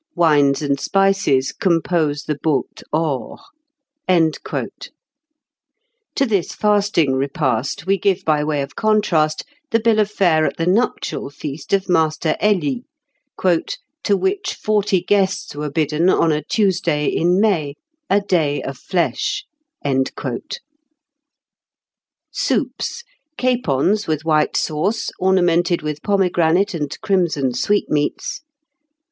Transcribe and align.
"Wines 0.15 0.63
and 0.63 0.79
spices 0.79 1.51
compose 1.51 2.23
the 2.23 2.33
baute 2.41 2.81
hors." 2.91 3.39
To 4.09 4.65
this 6.25 6.53
fasting 6.55 7.13
repast 7.13 7.85
we 7.85 7.99
give 7.99 8.25
by 8.25 8.43
way 8.43 8.63
of 8.63 8.75
contrast 8.75 9.43
the 9.69 9.79
bill 9.79 9.99
of 9.99 10.09
fare 10.09 10.43
at 10.47 10.57
the 10.57 10.65
nuptial 10.65 11.29
feast 11.29 11.71
of 11.71 11.87
Master 11.87 12.35
Helye, 12.41 12.85
"to 13.45 14.17
which 14.17 14.55
forty 14.55 15.01
guests 15.03 15.55
were 15.55 15.69
bidden 15.69 16.09
on 16.09 16.31
a 16.31 16.43
Tuesday 16.43 17.05
in 17.05 17.39
May, 17.39 17.75
a 18.09 18.21
'day 18.21 18.59
of 18.63 18.79
flesh.'" 18.79 19.45
"Soups. 22.31 23.03
Capons 23.37 24.07
with 24.07 24.25
white 24.25 24.57
sauce, 24.57 25.11
ornamented 25.19 25.83
with 25.83 26.01
pomegranate 26.01 26.73
and 26.73 26.99
crimson 27.01 27.53
sweetmeats. 27.53 28.41